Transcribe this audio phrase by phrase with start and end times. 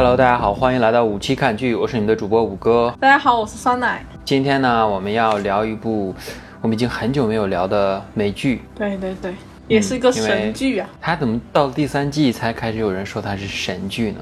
[0.00, 2.90] 哈喽大家好欢迎来到五期看剧我是你们的主播五哥。
[2.98, 4.02] 大家好我是酸奶。
[4.24, 6.14] 今天呢我们要聊一部
[6.62, 8.62] 我们已经很久没有聊的美剧。
[8.74, 9.34] 对对对。
[9.68, 10.88] 也是一个神剧啊。
[11.02, 14.20] 它怎么到第三季才开始有人说它是神剧呢？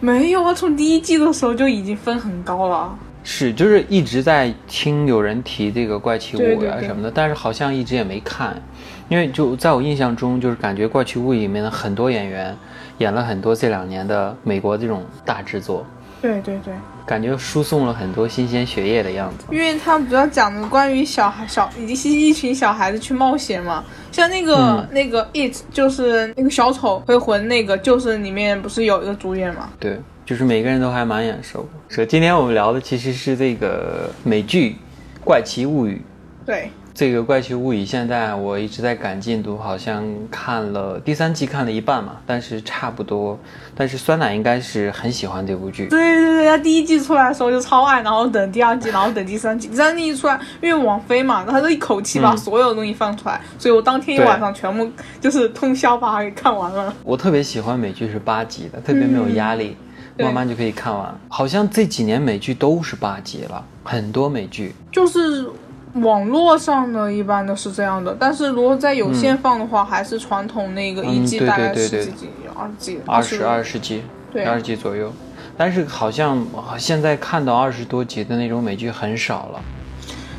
[0.00, 2.98] 没有啊从第一季的时候就已经分很高了。
[3.22, 8.60] 是就是一直在听有人提这个怪奇物语啊什么的但是好像一直也没看。
[9.08, 12.56] 因为就在我印象中就是感觉怪奇物语里面的很多演员
[13.00, 15.84] 演了很多这两年的美国这种大制作。
[16.22, 16.72] 对对对。
[17.06, 23.82] 感觉输送了很多新鲜血液的样子，因为他主要讲的关于小孩、小以及一群小孩子去冒险嘛。
[24.12, 29.70] 像那个、那个 It 就是那个小丑回魂，那个就是里面不是有一个主演嘛？
[29.80, 31.66] 对，就是每个人都还蛮眼熟。
[31.88, 34.76] 所以今天我们聊的其实是这个美剧
[35.24, 36.00] 《怪奇物语》。
[36.46, 43.38] 对，这个怪奇物语现在我一直在赶进度，好像看了第三季看了一半嘛，但是差不多。
[43.74, 45.86] 但是酸奶应该是很喜欢这部剧。
[45.86, 56.92] 对对对，他第一季出来的时候就超爱，然后等第二季，然后等第三季，第三季一出来，因为王菲嘛，他就一口气把所有东西放出来，所以我当天一晚上全部就是通宵把它给看完了。
[57.02, 59.74] 我特别喜欢美剧是八集的，特别没有压力，
[60.18, 61.18] 慢慢就可以看完。
[61.28, 65.48] 好像这几年美剧都是八集了，很多美剧就是。
[65.94, 74.02] 网络上的一般都是这样的，但是如果在有线放的话，还是传统那个一季大概十几集、二十集、二十二十集，
[74.46, 75.12] 二十集左右。
[75.56, 76.46] 但是好像
[76.78, 79.60] 现在看到二十多集的那种美剧很少了，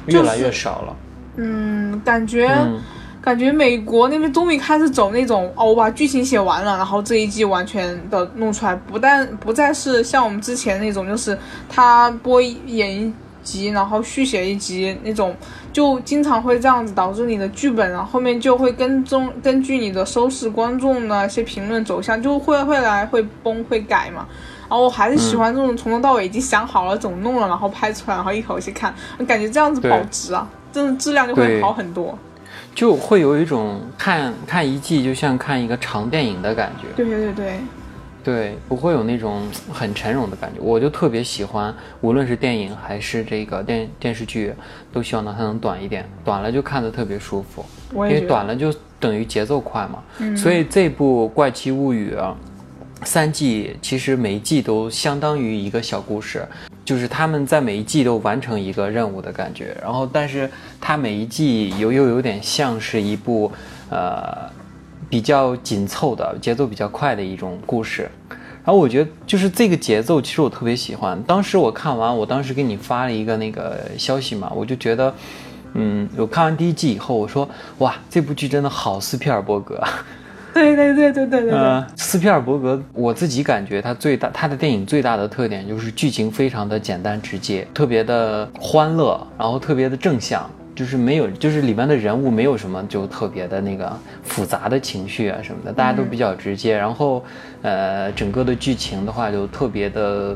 [0.06, 0.96] 越来越少了。
[1.36, 2.50] 嗯，感觉
[3.22, 11.38] 感觉美国那边终于开始走那种哦，我把剧情写完了，然后这一季完全的弄出来，不但不再是像我们之前那种，就是
[11.70, 13.14] 他播演。
[13.44, 15.36] 集然后续写一集那种
[15.74, 24.28] 就经常会这样子导致你的剧本然后后面就会跟踪根据你的收视观众的一些评论走向就会会来会崩会改嘛。
[24.70, 28.94] 然后我还是喜欢这种从头到尾已经想好了怎么弄了然后拍出来然后一口气看
[29.28, 32.18] 感觉这样子保值啊真的质量就会好很多。
[32.74, 36.88] 就会有一种看看一季就像看一个长电影的感觉。
[36.96, 37.60] 对对对。
[38.24, 40.60] 对，不会有那种很沉冗的感觉。
[40.62, 44.54] 我就特别喜欢，无论是电影还是这个电电视剧，
[44.94, 47.66] 都希望它能短一点，短了就看得特别舒服。
[47.94, 50.36] 因为短了就等于节奏快嘛。
[50.36, 52.14] 所以这部《怪奇物语》
[53.04, 56.48] 三季其实每一季都相当于一个小故事，
[56.86, 59.76] 就是他们在每一季都完成一个任务的感觉。
[59.82, 60.50] 然后，但是
[60.80, 63.52] 它每一季又又有点像是一部，
[63.90, 64.61] 呃。
[65.12, 68.10] 比较紧凑的，节奏比较快的一种故事。
[68.64, 71.22] 然后我觉得就是这个节奏其实我特别喜欢。
[71.24, 75.14] 当时我看完，我当时给你发了一个那个消息嘛，我就觉得
[75.74, 77.50] 嗯，我看完第一季以后，我说
[77.80, 79.84] 哇，这部剧真的好，斯皮尔伯格。
[80.54, 81.84] 对对对对对对。
[81.96, 90.50] 斯皮尔伯格，我自己感觉他最大，他的电影最大的特点就是剧情非常的简单直接，特别的欢乐，然后特别的正向。
[90.76, 93.92] 就是没有就是里面的人物没有什么就特别的那个
[94.24, 97.24] 复杂的情绪啊什么的大家都比较直接然后
[97.62, 100.36] 呃整个的剧情的话就特别的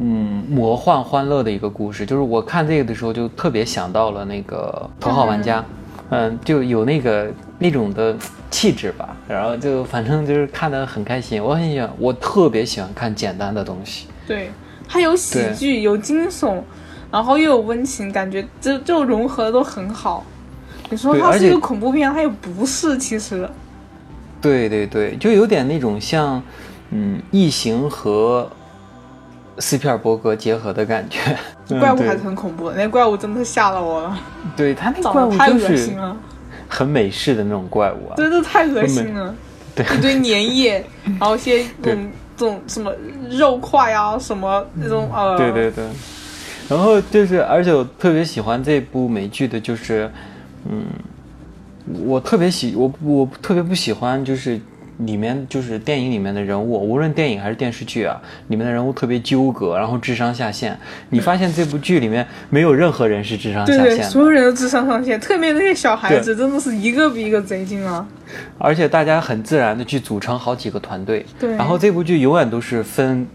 [0.00, 5.64] 嗯魔幻欢乐的一个故事就是我看这个的时候就特别想到了那个头号玩家
[6.10, 6.38] 嗯。
[6.44, 8.16] 就有那个那种的
[8.50, 14.06] 气质吧然后就反正就是看得很开心我很喜欢我特别喜欢看简单的东西。
[14.26, 14.50] 对
[14.88, 16.60] 它有喜剧有惊悚
[17.14, 20.26] 然后又有温情感觉就就融合的都很好。
[20.90, 23.48] 你说它是一个恐怖片它也不是其实。
[24.40, 26.42] 对对对就有点那种像
[26.90, 28.50] 嗯异形和
[29.60, 31.20] 斯皮尔伯格结合的感觉。
[31.78, 34.18] 怪物还是很恐怖的那怪物真的是吓到我了。
[34.56, 36.16] 对它那个怪物太恶心了。
[36.68, 38.14] 很美式的那种怪物啊。
[38.16, 39.32] 真的太恶心了。
[39.76, 40.84] 一堆粘液
[41.20, 42.92] 然后一些 种这种什么
[43.30, 45.84] 肉块啊什么那种呃对对对。
[46.68, 50.10] 然后就是，而且我特别喜欢这部美剧的，就是，
[50.68, 50.84] 嗯，
[52.06, 54.58] 我特别喜我我特别不喜欢，就是
[54.98, 58.18] 里面就是电影里面的人物，无论电影还是电视剧啊，
[58.48, 60.78] 里面的人物特别纠葛，然后智商下线。
[61.10, 68.06] 你发现这部剧里面没有任何人是智商下线，对对，所有人都智商上线，特别那些小孩子真的是一个比一个贼精啊。
[68.56, 73.26] 而且大家很自然的去组成好几个团队，然后这部剧永远都是分。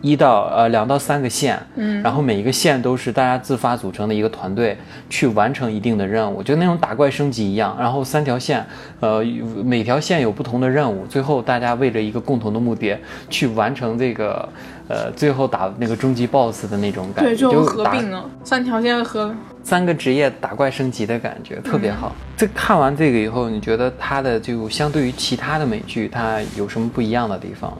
[0.00, 4.76] 一到呃两到三个线，嗯，然后每一个线都是大家自发组成的一个团队
[5.08, 7.76] 去完成一定的任务，就那种打怪升级一样。
[7.78, 8.64] 然后三条线，
[9.00, 9.22] 呃，
[9.64, 12.96] 每条线有不同的任务，最后大家为了一个共同的目的
[13.30, 14.48] 去完成这个，
[14.88, 17.30] 呃，最后打那个终极 boss 的那种感觉。
[17.30, 22.14] 对，就合并了三条线合三个职业打怪升级的感觉特别好。
[22.36, 27.76] 这看完这个以后，你觉得它的就相对于其他的美剧，它有什么不一样的地方？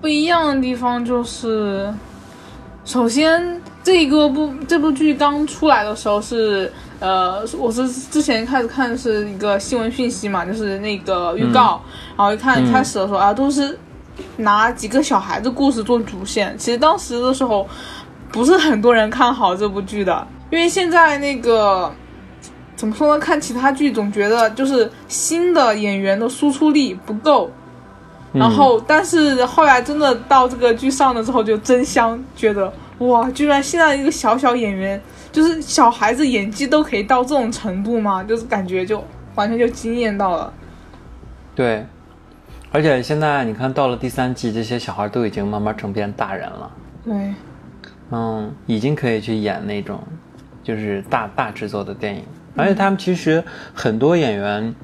[0.00, 1.92] 不一样的地方就是，
[2.84, 11.80] 首先这一个部这部剧刚出来的时候是，呃，我是之前开始看的是一个新闻讯息嘛，就是那个预告，
[12.16, 13.78] 然后一看开始的时候、啊，都是
[14.36, 16.56] 拿几个小孩子故事做主线。
[16.58, 17.66] 其实当时的时候，
[18.30, 21.92] 不是很多人看好这部剧的，因为现在那个。
[22.76, 23.18] 怎么说呢？
[23.18, 27.65] 看其他剧总觉得就是新的演员的输出力不够，嗯
[28.38, 35.00] 然后，但是后来真的到这个剧上了之后，就真香，觉得哇，居然现在一个小小演员，
[35.32, 38.22] 就是小孩子演技都可以到这种程度吗？
[38.22, 39.02] 就是感觉就
[39.34, 40.52] 完全就惊艳到了。
[41.54, 41.86] 对，
[42.70, 46.70] 而且现在你看到了第三季，这些小孩都已经慢慢成变大人了，
[47.04, 47.34] 对，
[48.10, 50.02] 嗯，已经可以去演那种
[50.62, 52.22] 就是大大制作的电影，
[52.54, 53.42] 而且他们其实
[53.72, 54.74] 很多演员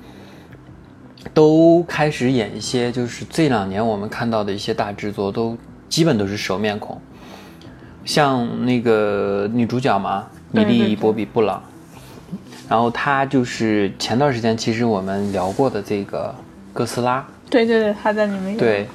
[1.33, 5.57] 都开始演一些就是这两年我们看到的一些大制作，都
[5.89, 7.01] 基本都是熟面孔，
[8.05, 11.63] 像那个女主角嘛，米莉·波比·布朗，
[12.69, 16.35] 然后她就是前段时间其实我们聊过的这个
[16.73, 17.27] 哥斯拉。
[17.49, 18.59] 对对对，她在里面有。
[18.59, 18.87] 对，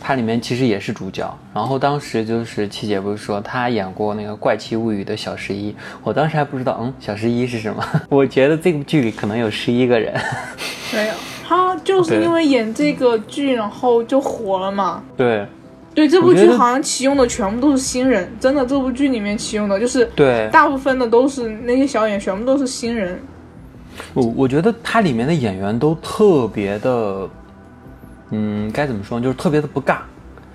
[0.00, 1.32] 她里面其实也是主角。
[1.54, 7.84] 然后当时就是七姐不是说她演过那个《怪奇物语》的小十一，我当时还不知道，嗯，小十一是什么？
[8.10, 10.12] 我觉得这部剧里可能有十一个人。
[10.92, 11.14] 没有，
[11.50, 15.02] 他就是因为演这个剧，然后就火了嘛。
[15.16, 15.44] 对
[15.92, 23.20] 对，这部剧好像启用的全部都是新人，真的，这部剧里面启用的就是对，大部分的都是那些小演员，全部都是新人。
[24.14, 27.28] 我我觉得它里面的演员都特别的，
[28.30, 29.24] 嗯，该怎么说呢？
[29.24, 29.96] 就是特别的不尬。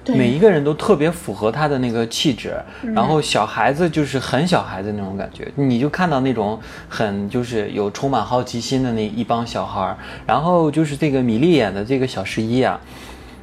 [0.05, 2.55] 对每一个人都特别符合他的那个气质，
[2.93, 9.97] 然后小孩子就是很小孩子那种感觉，你就看到那种很就是有充满好奇心的那一帮小孩儿，
[10.27, 12.79] 然后就是这个米莉演的这个小十一啊，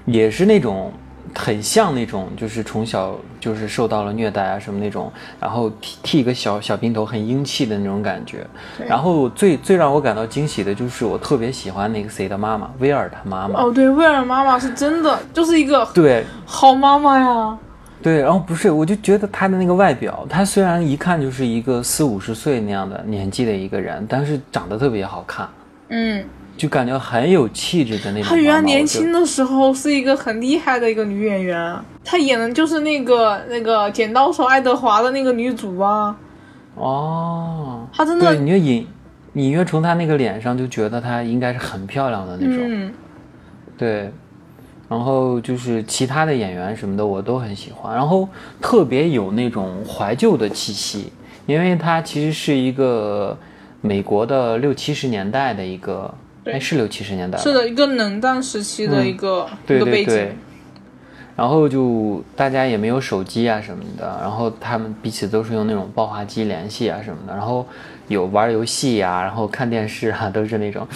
[0.06, 0.92] 也是那种
[1.34, 8.46] 很像那种就是从小就是受到了虐待啊什么那种，然后剃剃一个小小平头很英气的那种感觉，
[8.86, 16.24] 然后最最让我感到惊喜的就是我特别喜欢那个谁的妈妈威尔他妈妈，哦，对，威尔妈妈是真的就是一个对。
[16.44, 17.58] 好妈妈呀。
[18.02, 25.48] 对，然后不是，我就觉得她的那个外表，她虽然一看就是一个四五十岁那样的年纪的一个人，但是长得特别好看，
[25.88, 26.24] 嗯，
[26.56, 28.28] 就感觉很有气质的那种。
[28.28, 36.16] 她原来年轻的时候是一个很厉害的一个女演员，她演的就是那个那个《剪刀手爱德华》的那个女主啊。
[36.74, 38.86] 哦，她真的对，你就隐
[39.34, 42.92] 隐约从她那个脸上就觉得她应该是很漂亮的那种，嗯，
[43.76, 44.12] 对。
[44.88, 48.28] 然后就是其他的演员什么的我都很喜欢，然后
[48.60, 51.10] 特别有那种怀旧的气息，
[51.46, 53.38] 因为它其实是一个
[53.80, 60.06] 美国的六七十年代的一个，对哎是六七十年代是的，一个冷战时期的一个、嗯对一个背景。
[60.06, 60.36] 对对。
[61.34, 67.66] 然后就大家也没有手机啊什么的，然后他们彼此都是用那种爆话机联系啊什么的，然后
[68.08, 70.86] 有玩游戏呀、然后看电视啊，都是那种，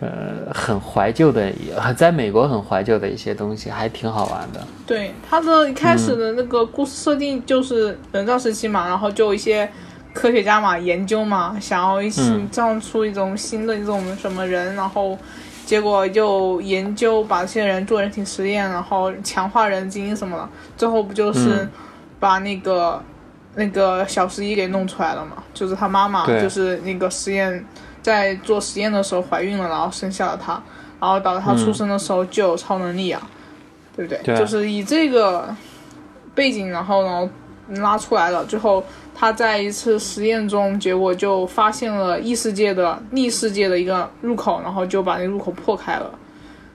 [0.00, 1.52] 呃，很怀旧的，
[1.96, 4.60] 在美国很怀旧的一些东西，还挺好玩的。
[4.84, 9.70] 对，他的一开始的那个故事设定就是冷战时期嘛，然后就一些
[10.14, 15.18] 科学家嘛研究嘛，想要一起嗯造出一种新的一种什么人，然后
[15.66, 21.70] 结果就研究把这些人做人体实验，然后强化人基因什么的，最后不就是嗯
[22.18, 23.02] 把那个、
[23.56, 25.42] 那个小十一给弄出来了嘛？
[25.52, 27.64] 就是他妈妈就是那个实验
[28.00, 30.62] 在做实验的时候怀孕了，然后生下了他，
[31.00, 33.20] 然后导致他出生的时候就有超能力啊。
[33.96, 34.20] 对不对？
[34.24, 35.54] 对就是以这个
[36.34, 37.30] 背景，然后呢
[37.68, 46.10] 拉出来了，最后他在一次实验中，结果就发现了异世界的逆世界的一个入口，然后就把那入口破开了。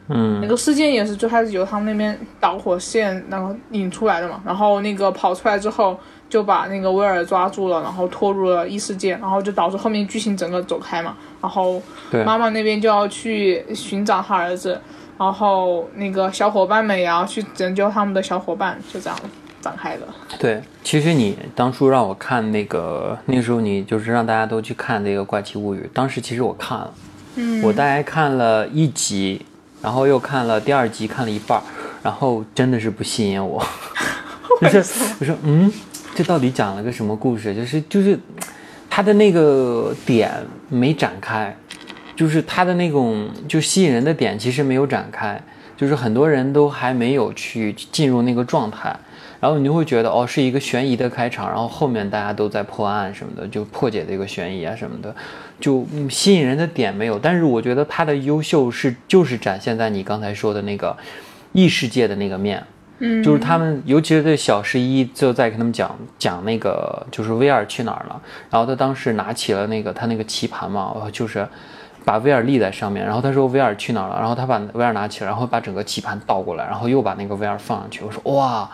[0.08, 0.40] 嗯。
[0.42, 11.82] 那个事件也是最开始由他们那边导火线然后引出来的嘛，然后那个跑出来之后就把那个威尔抓住了，然后拖入了异世界，然后就导致后面剧情整个走开嘛，然后
[12.26, 14.80] 妈妈那边就要去寻找他儿子，
[15.18, 19.20] 然后那个小伙伴们也要去拯救他们的小伙伴，就这样
[19.62, 20.08] 展开的。
[20.38, 26.94] 对，其实你当初让我看那个，那时候你就是让大家都去看那个《怪奇物语》，当时其实我看了，
[27.36, 29.46] 嗯，我大概看了一集，
[29.82, 31.62] 然后又看了第二集，看了一半，
[32.02, 33.62] 然后真的是不吸引我，
[34.62, 35.72] 就是我说嗯，
[36.16, 37.54] 这到底讲了个什么故事？
[37.54, 38.18] 就是就是
[38.90, 40.32] 他的那个点
[40.70, 41.56] 没展开，
[42.16, 45.42] 就是他的那种就吸引人的点其实没有展开，
[45.76, 48.96] 就是很多人都还没有去进入那个状态。
[49.40, 55.16] 然后你就会觉得哦，是一个悬疑的开场，然后后面大家都在破案什么的，就破解的一个悬疑啊什么的，
[55.60, 57.18] 就、嗯吸引人的点没有。
[57.18, 60.96] 但是我觉得它的优秀是就是展现在你刚才说的那个
[61.54, 62.62] 异世界的那个面，
[63.00, 68.22] 嗯，就是他们，尤其是对小十一，就在跟他们讲讲那个，就是威尔去哪儿了。
[68.50, 71.48] 然后他当时拿起了那个他那个棋盘嘛，就是
[72.04, 73.06] 把威尔立在上面。
[73.06, 74.20] 然后他说威尔去哪儿了？
[74.20, 78.04] 然后他把威尔拿起来，然后把整个棋盘倒过来，然后又把那个威尔放上去。
[78.04, 78.70] 我说哇，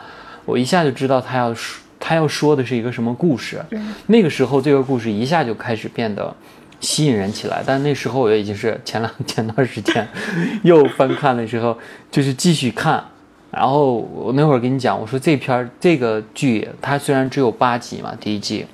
[0.45, 3.59] 我一下就知道他要说他要说的是一个什么故事。
[4.07, 6.33] 那个时候这个故事一下就开始变得
[6.79, 7.63] 吸引人起来。
[7.65, 10.07] 但那时候我已经是前两前段时间
[10.63, 11.77] 又翻看的时候，
[12.11, 13.03] 就是继续看。
[13.51, 18.65] 然后我那会儿跟你讲，我说这篇这个剧它虽然只有八集嘛，第一季，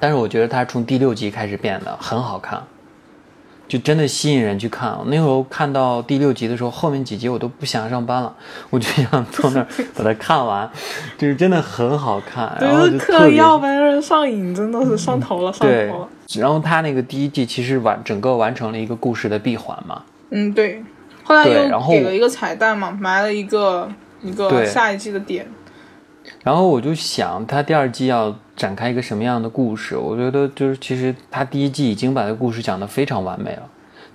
[0.00, 2.60] 但是我觉得它从第六集开始变得很好看，
[3.68, 4.90] 就真的吸引人去看。
[4.98, 8.34] 我那时候看到第六集的时候，后面几集我都不想上班了，
[8.70, 10.68] 我就想坐那儿把它看完，
[11.18, 12.56] 就是真的很好看。
[12.60, 16.08] 然后就特别要不然上瘾，真的是上头了，上头了。
[16.38, 20.02] 然后他那个第一季其实完整个完成了一个故事的闭环嘛。
[20.30, 20.82] 嗯，对。
[21.22, 23.88] 后来又给了一个彩蛋嘛，埋了一个。
[24.20, 25.46] 一个下一季的点，
[26.42, 29.96] 然后我就想，他第二季要展开一个什么样的故事？
[29.96, 33.62] 我觉得就是，其实他第一季已经把这故事讲得非常完美了。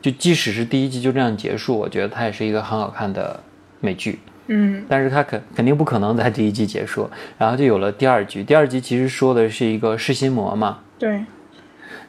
[0.02, 3.40] 就即使是第一季就这样结束，我觉得它也是一个很好看的
[3.80, 4.20] 美剧。
[4.48, 8.44] 嗯，但是它肯肯定不可能在第一季结束，然后就有了第二季。
[8.44, 10.80] 第二季其实说的是一个噬心魔嘛。
[11.00, 11.24] 对。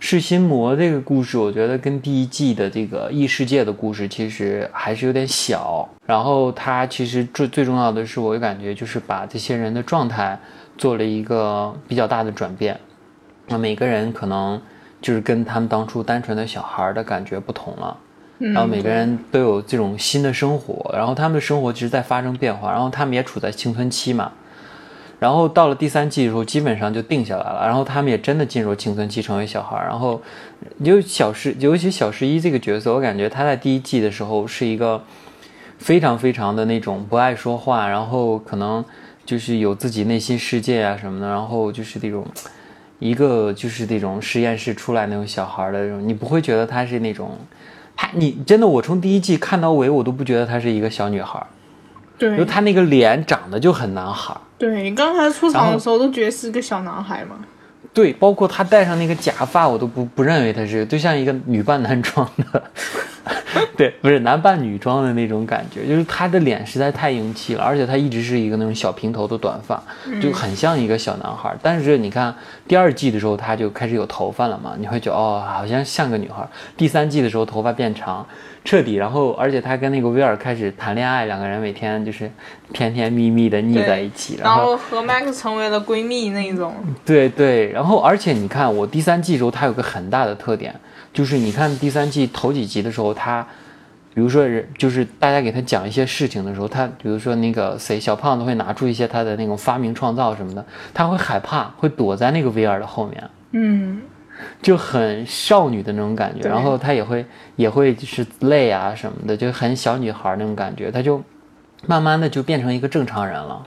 [0.06, 5.88] 噬心魔这个故事，我觉得跟第一季的这个异世界的故事其实还是有点小。
[6.04, 10.38] 然后它其实最最重要的是，我感觉就是把这些人的状态
[10.76, 12.78] 做了一个比较大的转变。
[13.46, 14.60] 那每个人可能
[15.00, 17.96] 就是跟他们当初单纯的小孩的感觉不同了。
[18.36, 24.30] 然后每个人都有这种新的生活，然后他们的生活其实在发生变化，然后他们也处在青春期嘛。
[25.24, 27.64] 然后到了第三季的时候，基本上就定下来了。
[27.64, 29.78] 然后他们也真的进入青春期，成为小孩。
[29.78, 30.20] 然后，
[30.84, 35.02] 就小十，尤其小十一这个角色，我感觉他在第一季的时候是一个
[35.78, 38.84] 非常非常的那种不爱说话，然后可能
[39.24, 41.26] 就是有自己内心世界啊什么的。
[41.26, 42.26] 然后就是那种
[42.98, 47.30] 一个就是那种实验室出来那种小孩的那种，你不会觉得他是那种，
[47.96, 51.42] 他你真的我从第一季看到尾，我都不觉得她是一个小女孩。
[52.18, 54.34] 对，就他那个脸长得就很男孩。
[54.56, 57.36] 对你，刚才出场的时候都觉得是个小男孩嘛。
[57.92, 62.62] 对，包括他戴上那个假发，我都不不认为他是，就像一个女扮男装的。
[63.76, 69.80] 对，不是男扮女装的那种感觉，就是他的脸实在太英气了，而且他一直是一个那种小平头的短发，
[70.20, 71.54] 就很像一个小男孩。
[71.62, 72.34] 但是你看
[72.66, 76.46] 第二季的时候，他就开始有头发了嘛，你会觉得哦，好像像个女孩。
[76.76, 78.26] 第三季的时候，头发变长。
[78.64, 82.30] 彻底，然后而且他跟那个威尔开始谈恋爱，两个人每天就是
[82.72, 86.74] 甜甜蜜蜜的腻在一起，然后和 Max 成为了闺蜜那种。
[87.04, 90.74] 对对，然后而且你看，我第三季时候他有个很大的特点，
[91.12, 93.46] 就是你看第三季头几集的时候，他
[94.14, 103.30] 比如说人就是大家给他讲一些事情的时候，他比如说那个谁小胖子会拿出一些他的那种发明创造什么的，他会害怕，会躲在那个威尔的后面。
[103.52, 104.00] 嗯。
[104.62, 107.24] 就很少女的那种感觉，然后她也会
[107.56, 111.22] 也会就是累啊什么的，就很小女孩那种感觉，她就
[111.86, 113.62] 慢慢的就变成一个正常人了。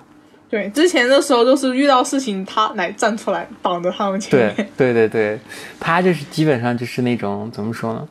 [0.50, 4.56] 对，之前的时候都是遇到事情她来站出来挡着他们前面。
[4.78, 5.40] 对对对对，
[5.80, 8.08] 她就是基本上就是那种怎么说呢，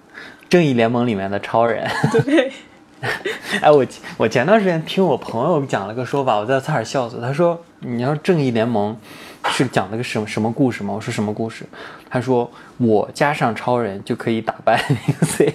[0.48, 1.88] 正义联盟里面的超人。
[2.24, 2.52] 对。
[3.60, 7.20] 哎，我我前段时间听我朋友讲了个说法，我在差点笑死。
[7.20, 8.96] 他说：“你要正义联盟。”
[9.48, 10.94] 是讲了个什么什么故事吗？
[10.94, 11.64] 我说什么故事？
[12.16, 15.54] 他说我加上超人就可以打败那个 C。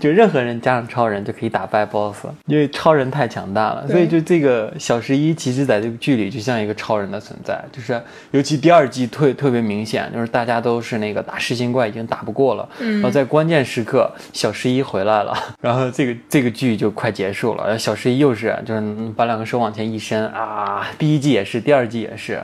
[0.00, 8.00] 就任何人加上超人就可以打败 BOSS，因为超人太强大了，所以就这个小十一其实在这个剧里就像一个超人的存在，就是
[8.32, 18.82] 尤其第二季特特别明显，就是大家都是那个打噬心怪已经打不过了，然后在关键时刻小十一回来了， 然后这个这个剧就快结束了，小十一又是就是
[19.14, 22.42] 把两个手往前一伸啊，第一季也是，第二季也是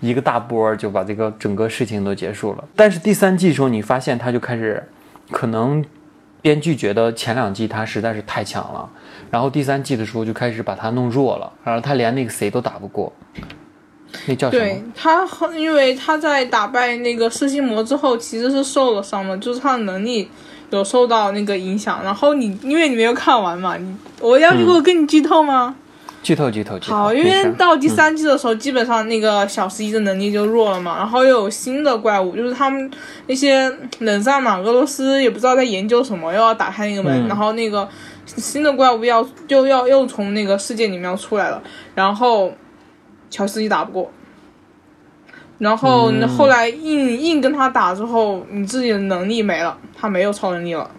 [0.00, 4.82] 一个大波就把这个整个事情都结束了，但是第三季的时候你发现他就开始
[5.30, 5.84] 可能。
[6.42, 8.88] 编剧觉得前两季他实在是太强了，
[9.30, 13.12] 然后第三季的时候就开始把他弄弱了，然后他连那个谁都打不过。
[14.26, 14.62] 那叫什么？
[14.62, 20.30] 对他，因为他在打败那个噬心魔之后，其实是受了伤的，就是他的能力
[20.70, 22.02] 有受到那个影响。
[22.02, 25.76] 然后你因为你没有看完嘛，你我要如果跟你剧透吗？
[26.22, 26.96] 剧透剧透剧透。
[26.96, 32.90] 好，因为到第三季的时候，基本上那个小十一的能力就弱了嘛，然后又有新的怪物，就是他们
[33.26, 37.88] 那些冷战嘛，俄罗斯也不知道在研究什么，又要打开那个门，然后那个
[38.26, 41.62] 新的怪物要又要又从那个世界里面要出来了，
[41.94, 42.52] 然后
[43.30, 44.12] 乔十一打不过，
[45.58, 50.90] 然后后来硬硬跟他打之后，你自己的能力没了，他没有超能力了。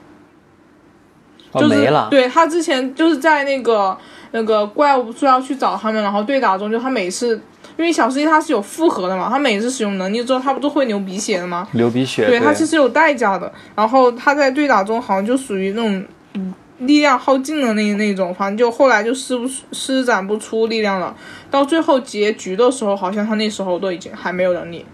[1.54, 2.08] 哦就是、没了。
[2.10, 3.98] 对他之前就是在那个
[4.32, 7.36] 那个怪物说要去找他们，然后对打中，就他每次
[7.78, 11.68] 因为小司机他是有复合的嘛，他每次使用能力之后，他不都会流鼻血的吗？
[11.74, 13.52] 流鼻血，对他其实有代价的。
[13.76, 21.16] 然后他在对打中好像就属于那种嗯力量耗尽的那那种，反正就后来就施不施展不出力量了。
[21.50, 24.86] 到最后结局的时候，好像他那时候都已经还没有能力。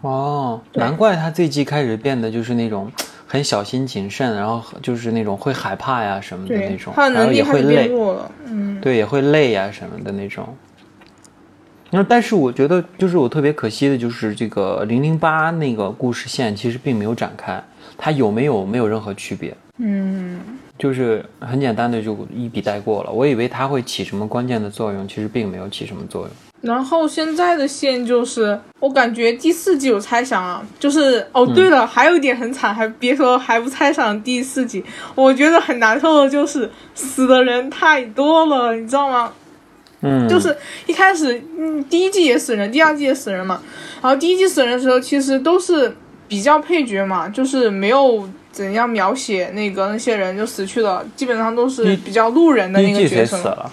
[0.00, 2.90] 哦，难怪他这季开始变得就是那种
[3.32, 7.90] 很小心谨慎，然后就是那种会害怕呀什么的那种，，然后也会累，
[8.44, 10.46] 嗯，对，也会累呀什么的那种。
[11.88, 17.64] 那但是我觉得，就是我特别可惜的，就是这个零零八那个故事线其实并没有展开，
[17.96, 20.38] 它有没有没有任何区别，嗯，
[20.76, 23.10] 就是很简单的就一笔带过了。
[23.10, 26.30] 我以为它会起什么关键的作用，其实并没有起什么作用。
[26.62, 34.84] 然后现在的线就是，我感觉第四季有猜想啊，就是哦，对了，还有一点很惨，还别说还不猜想第四季，
[35.16, 39.32] 我觉得很难受的就是死的人太多了，你知道吗？
[40.02, 43.60] 嗯，就是一开始，嗯，第一季也死人，第二季也死人嘛。
[44.00, 45.96] 然后第一季死人的时候，其实都是
[46.28, 53.42] 比较配角嘛，就是没有怎样描写那个那些人就死去了，基本上都是比较路人的第一季那个角色嘛。
[53.42, 53.72] 谁死了？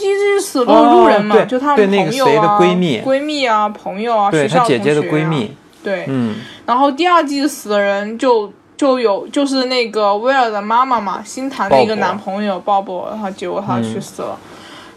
[0.00, 5.54] 第一季死路路人嘛，就他对那个谁的啊、闺蜜闺蜜啊、朋友啊、对学校她姐姐的闺蜜。
[5.84, 14.38] 对，嗯，然后第二季死的人就就有就是那个威尔的妈妈嘛，新谈的一个男朋友鲍勃，然后结果他去嗯死了。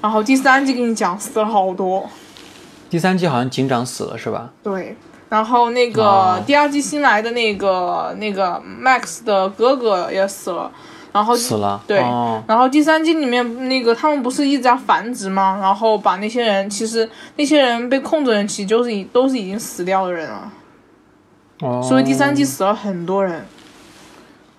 [0.02, 2.10] 然后第三季跟你讲死了好多，
[2.90, 4.50] 第三季好像警长死了是吧？
[4.64, 4.96] 对。
[5.30, 10.72] 然后那个、哦第二季新来的那个那个 Max 的哥哥也死了，
[11.14, 11.82] 然后死了。
[11.88, 15.58] 对哦，然后第三季里面那个他们不是一直在繁殖吗？
[15.62, 20.52] 然后把那些人，其实那些人被控制的人，其实就是已都是已经死掉的人了，
[21.62, 23.46] 哦所以第三季死了很多人。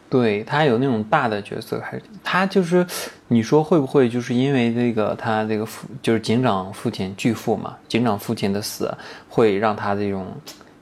[0.09, 2.87] 对他有那种大的角色，还是他就是，
[3.27, 8.97] 你说会不会就是因为这个他这个父就是警长父亲巨富嘛，警长父亲的死
[9.29, 10.27] 会让他这种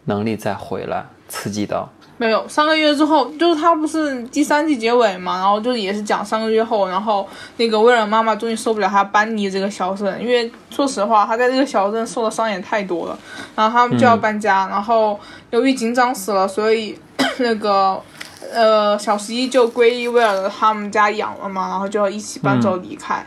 [0.04, 1.88] 能力再回来，刺激到。
[2.22, 13.18] 没有，三个月之后，就是他不是第三季结尾嘛，然后就也是讲三个月后，然后那个威尔妈妈终于受不了他搬离这个小镇，因为说实话，他在这个小镇受的伤也太多了，
[13.56, 15.18] 然后他们就要搬家，然后
[15.50, 16.96] 由于警长死了，所以
[17.38, 18.00] 那个
[18.52, 23.26] 呃小十一就归依威尔他们家养了嘛，然后就要一起搬走离开，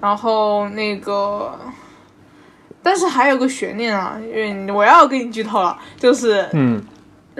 [0.00, 1.58] 然后那个。
[2.82, 6.82] 但是还有个悬念啊，因为我要给你剧透了，就是嗯，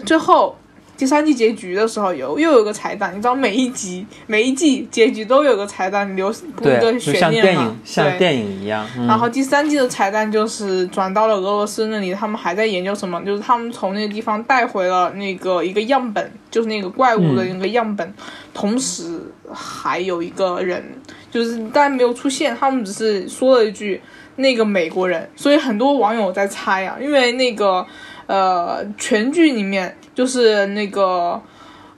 [0.05, 0.55] 最后
[1.01, 8.19] 第三季结局的时候有又有个彩蛋，你知道每一集每一季结局都有个彩蛋留布一，个悬念嘛像电影，像对。
[8.19, 8.87] 电影一样。
[8.99, 13.19] 嗯、然后第三季的彩蛋就是转到了俄罗斯那里，他们还在研究什么？
[13.25, 18.13] 就是他们从那个地方带回了那个一个样本，就是那个怪物的那个样本，
[18.53, 20.85] 同时还有一个人，
[21.31, 23.99] 就是但没有出现，他们只是说了一句
[24.37, 27.87] 那个美国人，所以很多网友在猜啊，因为那个
[28.27, 31.41] 呃全剧里面就是那个。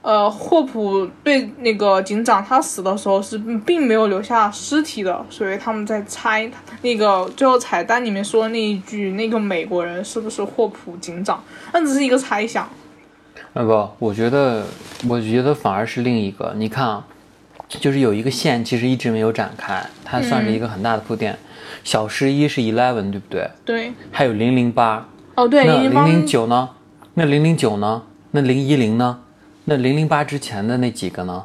[0.04, 11.40] 呃，霍普对那个警长他死的时候是并没有留下尸体的，所以他们在猜那个最后彩蛋里面说的那一句那个美国人是不是霍普警长，
[11.72, 12.68] 那只是一个猜想。
[13.52, 14.66] 那个，我觉得，
[15.08, 16.52] 我觉得反而是另一个。
[16.56, 17.06] 你看啊，
[17.68, 21.38] 就是有一个线其实一直没有展开，它算是一个很大的铺垫。
[21.84, 23.48] 小十一是 eleven 对不对？
[23.64, 26.68] 对，还有零零八，哦对，那零零九呢？
[27.14, 28.02] 那零零九呢？
[28.30, 29.20] 那零一零呢？
[29.64, 31.44] 那零零八之前的那几个呢？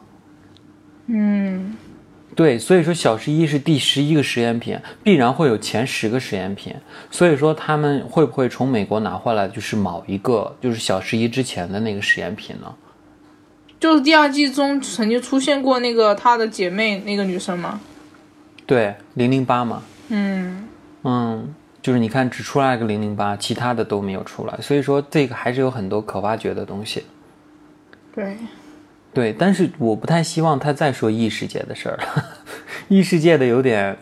[1.08, 1.76] 嗯，
[2.36, 6.74] 对，所以说小十一是第十一个实验品，必然会有前十个实验品。
[7.12, 12.74] 所以说他们会不会从美国拿回来就是某一个，就是小十一之前的那个实验品呢？
[13.80, 17.80] 就是第二季中曾经出现过那个她的姐妹那个女生吗？
[18.66, 20.68] 对，零零八嘛，嗯，
[21.04, 21.54] 嗯，
[21.88, 27.06] 就是你看只出来个零零八，其他的都没有出来，所以说这个还是有很多可挖掘的东西。
[28.14, 28.36] 对，
[29.14, 32.26] 对，但是我不太希望他再说异世界的事儿了，
[32.90, 33.98] 异世界的有点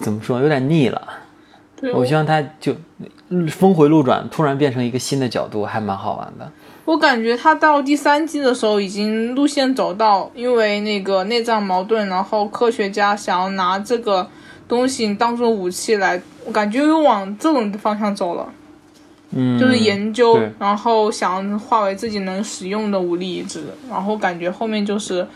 [0.00, 1.00] 怎么说，有点腻了。
[1.94, 2.74] 我希望他就
[3.28, 6.50] 嗯峰回路转，突然变成一个新的角度，还蛮好玩的。
[6.84, 14.28] 我感觉他到第三季的时候已经路线走到，因为那个内脏矛盾，然后科学家想要拿这个
[14.66, 18.46] 东西当做武器来，我感觉又往这种方向走了，
[19.30, 25.26] 嗯，就是研究，然后想化为自己能使用的武力值，然后感觉后面就是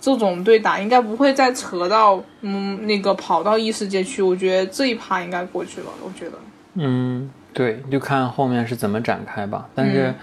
[0.00, 6.32] 这种对打应该不会再扯到嗯那个跑到异世界去，我觉得这一趴应该过去了，我觉得。
[6.74, 9.68] 嗯，对，就看后面是怎么展开吧。
[9.74, 10.14] 但是，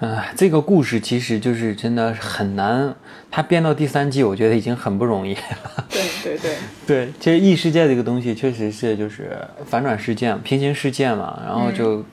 [0.00, 2.94] 唉，这个故事其实就是真的很难，
[3.30, 5.40] 他编到第三季，我觉得已经很不容易了。
[5.88, 12.04] 对对对，对，其实异世界这个东西确实是就是反转事件、平行世界嘛，然后就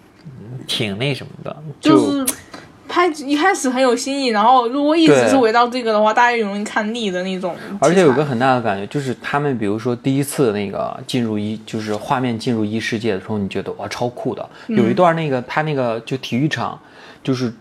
[0.67, 2.25] 挺那什么的，就是
[2.87, 7.55] 拍一开始很有新意，然后如果一直是围绕这个的话，大家也容易看腻的那种。
[7.79, 14.47] 而且有个很大的感觉，就是他们比如说第一次那个进入一，就是画面进入异世界的时候，你觉得哇超酷的。
[14.67, 16.79] 有一段那个他那个就体育场，
[17.23, 17.51] 就是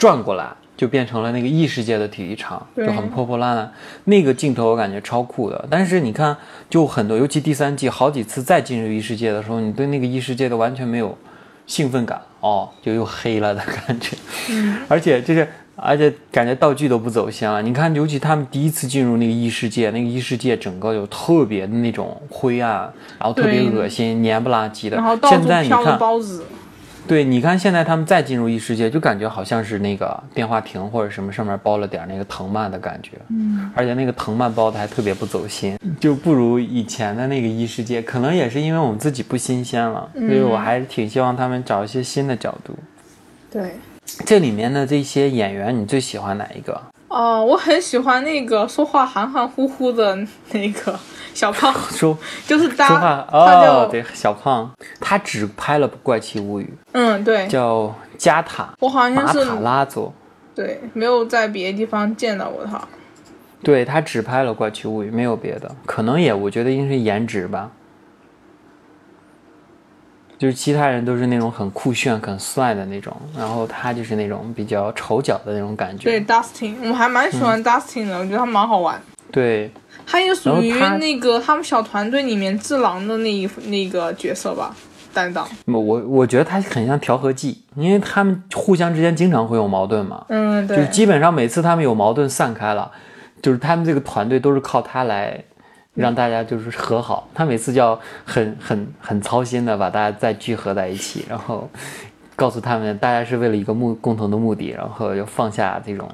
[0.00, 3.70] 转过来就变成了那个异世界的体育场，就很破破烂烂。
[4.04, 5.62] 那个镜头我感觉超酷的。
[5.68, 6.34] 但是你看，
[6.70, 11.14] 就很多，尤其第三季好几次再进入异世界的时候，你对那个异世界的完全没有
[11.66, 14.16] 兴奋感哦，就又黑了的感觉。
[14.48, 17.60] 嗯， 而且就是，而且感觉道具都不走心了。
[17.60, 25.14] 你看，尤其他们第一次进入那个异世界，那个异世界整个就特别的那种灰暗，然后特别恶心、黏不拉几的然后。
[25.14, 26.44] 到现处飘着在你看，包子，
[27.10, 33.18] 对，你看现在他们再进入异世界，就感觉好像是那个电话亭或者什么上面包了点那个藤蔓的感觉。
[33.30, 38.00] 嗯，而且那个藤蔓包的还特别不走心，就不如以前的那个异世界。
[38.00, 42.76] 可能也是因为我们自己不新鲜了，所以我还是挺希望他们找一些新的角度。
[43.50, 43.72] 对。
[44.24, 46.80] 这里面的这些演员，你最喜欢哪一个？
[47.10, 50.16] 哦、我很喜欢那个说话含含糊糊的
[50.52, 50.96] 那个
[51.34, 54.70] 小胖， 说就是他说话他叫哦，对，小胖，
[55.00, 60.12] 他只拍了《怪奇物语嗯，对》，，叫加塔我好像是马塔拉佐，
[60.54, 62.80] 对，没有在别的地方见到过他。
[63.62, 67.70] 对他只拍了《怪奇物语》，没有别的，可能也我觉得应该是颜值吧。
[70.40, 76.04] 就是其他人都是那种很酷炫、很帅的那种，然后他就是那种比较丑角的那种感觉。
[76.04, 78.98] 对，Dustin，我还蛮喜嗯欢 Dustin 的，我觉得他蛮好玩。
[79.30, 79.70] 对
[80.06, 84.74] 他也属于那个他们小团队里面智狼的那一那个角色吧，
[85.12, 85.46] 担当。
[85.66, 90.24] 我我觉得他很像调和剂，因为他们互相之间经常会有矛盾嘛。
[90.30, 92.90] 嗯，对就是，基本上每次他们有矛盾散开了，
[93.42, 95.44] 就是他们这个团队都是靠他来
[95.94, 97.28] 让大家就是和好。
[97.34, 101.68] 他每次就要很很很操心的把大家再聚合在一起，然后
[102.36, 106.08] 告诉他们大家是为了一个目共同的目的，然后要放下这种。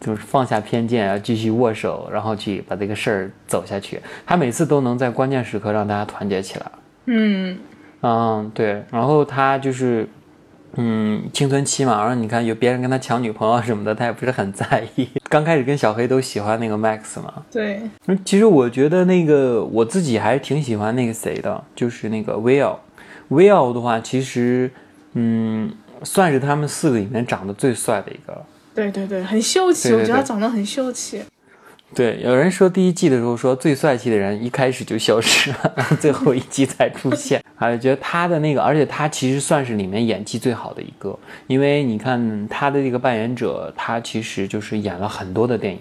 [0.00, 3.98] 就是放下偏见，要继续握手，然后去把这个事儿走下去。
[4.26, 6.66] 他每次都能在关键时刻让大家团结起来。
[7.06, 7.58] 嗯，
[8.02, 10.06] 嗯，对，然后他就是，
[10.76, 15.08] 嗯，青春期嘛，然后你看有别人跟他抢女朋友什么的，他也不是很在意。
[15.28, 22.76] 刚开始跟小黑都喜欢那个 Max 嘛，对，嗯其实我觉得那个我自己还是挺喜欢那个谁的，就是那个 Will。
[23.30, 24.70] Will 的话，其实，
[25.14, 28.44] 嗯，算是他们四个里面长得最帅的一个了。
[28.74, 31.22] 对对对，很秀气，对对我觉得他长得很秀气。
[31.94, 45.78] 对，有人说第一季的时候说最帅气的人一开始就消失了，然 后最后一季才出现，啊觉得他的那个，而且他其实算是里面演技最好的一个，因为你看他的这个扮演者，他其实就是演了很多的电影，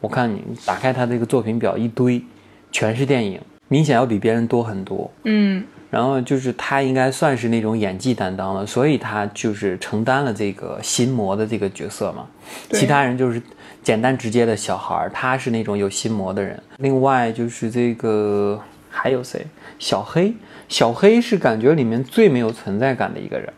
[0.00, 2.22] 我看你打开他这个作品表一堆，
[2.70, 5.10] 全是电影，明显要比别人多很多。
[5.24, 12.26] 嗯，然后就是他应该算是那种演技担当了，所以他就是承担了这个心魔的这个角色嘛。
[12.70, 13.40] 其他人就是
[13.84, 16.60] 简单直接的小孩儿，他是那种有心魔的人。
[16.78, 19.46] 另外就是这个还有谁？
[19.78, 20.32] 小黑，
[20.68, 23.52] 小黑是感觉里面最没有存在感的一个人。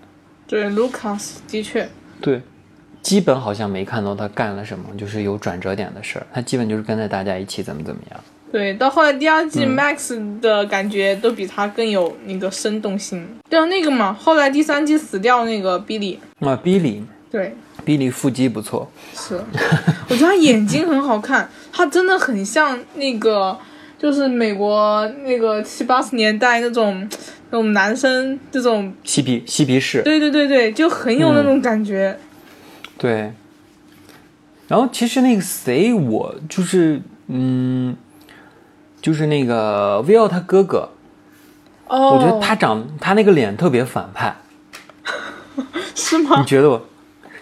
[0.46, 1.88] 对，Lucas 的确，
[2.20, 2.42] 对，
[3.02, 6.26] 基本好像没看到他干了什么，就是有转折点的事儿。
[6.32, 8.20] 他基本就是跟着大家一起怎么怎么样。
[8.50, 13.26] 对，到后来第二季嗯 Max 的感觉都比他更有那个生动性。
[13.50, 17.54] 对啊，那个嘛，后来第三季死掉那个 Billy，那 Billy，Billy 对，
[18.10, 18.90] 腹肌不错。
[19.14, 19.34] 是，
[20.08, 23.56] 我觉得他眼睛很好看，他真的很像那个，
[23.98, 27.08] 就是美国那个七八十年代那种
[27.50, 32.18] 那种男生这种，嬉皮嬉皮士，对对对对，就很有那种感觉。
[32.98, 33.32] 对，
[34.68, 37.96] 然后其实那个谁，我就是嗯，
[39.00, 40.90] 就是那个 Will 他哥哥，
[41.86, 44.34] 哦，我觉得他长他那个脸特别反派，
[45.94, 46.46] 是吗你？
[46.46, 46.86] 觉得我？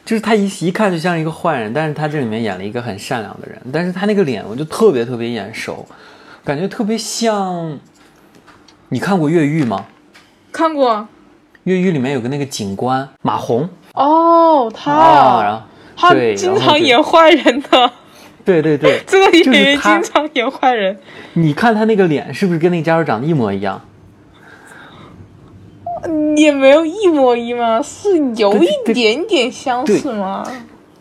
[0.04, 5.86] 就是他一一看就像一个坏人，但是他这里面演了一个很善良的人，但是他那个脸我就特别特别眼熟，
[6.44, 7.78] 感觉特别像。
[8.90, 9.86] 你看过《越狱》吗？
[10.52, 10.94] 看过
[11.64, 15.62] 《越狱》里面有个那个警官马红哦，他、啊，然后
[15.96, 17.90] 他经常演坏人的，
[18.44, 20.96] 对对对， 这个演员经常演坏人。
[21.32, 23.80] 你看他那个脸是不是跟那个家属长得一模一样？
[26.36, 30.44] 也没有一模一吗，是有一点点相似吗？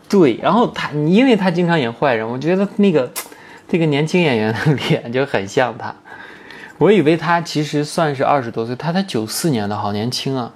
[0.09, 3.11] 对，然后他，因为他经常演坏人，我觉得那个
[3.67, 5.95] 这个年轻演员的脸就很像他。
[6.77, 10.53] 我以为他其实算是二十多岁，他才九四年的，好年轻啊。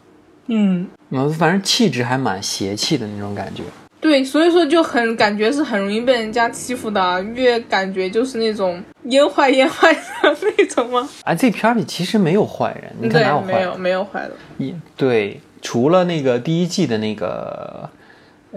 [0.48, 3.64] 嗯，嗯，反正气质还蛮邪气的那种感觉。
[4.00, 11.10] 对，所以说就很感觉是很容易被人家欺负的，越感觉就是那种烟坏烟坏的那种吗？
[11.24, 13.62] 啊，这片里其实没有坏人，你看哪有对，坏人？
[13.62, 14.32] 没有没有坏的。
[14.60, 17.90] 一对，除了那个第一季的那个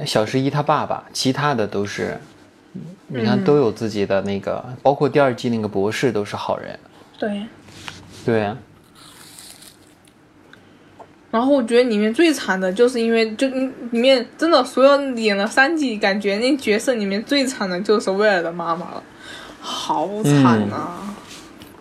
[0.05, 2.21] 小十一他爸爸，其他的都是，
[3.09, 6.79] 你看都有自己的那个，包括第二季那个博士都是好人。
[7.19, 7.43] 对，
[8.25, 8.57] 对啊，
[11.31, 19.03] 然后我觉得里面最惨的就是因为就里面真的所有演了三季，感觉那角色里面最惨的就是威尔的妈妈了，
[19.61, 21.15] 好惨啊！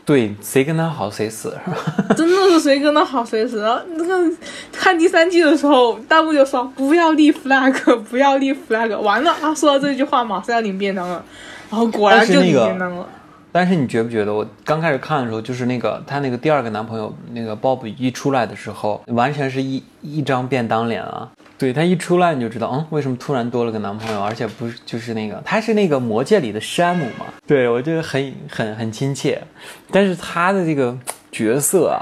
[0.06, 1.56] 对，谁跟他好谁死，
[2.18, 3.62] 真的是谁跟他好谁死。
[3.62, 4.36] 然后那个
[4.72, 7.74] 看第三季的时候，弹幕就说不要立 flag，
[8.10, 8.98] 不要立 flag。
[9.00, 11.24] 完了啊，说到这句话马上要领便当了，
[11.70, 13.08] 然后果然就领便当了。
[13.52, 21.30] 但是你觉不觉得，我刚开始看的时候，就是那个她那个第二个男朋友那个 Bob 一出来的时候，完全是一一张便当脸啊。
[21.58, 27.26] 对他一出来你就知道，嗯，为什么突然多了个男朋友，而且不是就是那个他是那个魔戒里的山姆嘛？
[27.46, 29.42] 对我觉得很很很亲切，
[29.92, 30.98] 但是他的这个
[31.34, 32.00] 角色啊，